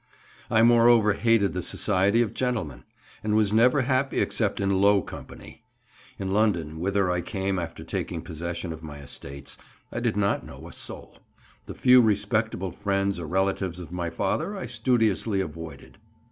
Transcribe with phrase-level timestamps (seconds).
[0.49, 2.85] I moreover hated the society of gentlemen,
[3.23, 5.61] and was never happy except in low company.
[6.17, 9.59] In London, whither I came after taking possession of my estates,
[9.91, 11.19] I did not know a soul;
[11.67, 15.99] the few respectable friends or relatives of my father I studiously avoided.